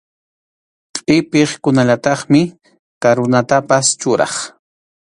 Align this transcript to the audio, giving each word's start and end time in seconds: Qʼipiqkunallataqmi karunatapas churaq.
Qʼipiqkunallataqmi 1.07 2.41
karunatapas 3.01 3.87
churaq. 3.99 4.33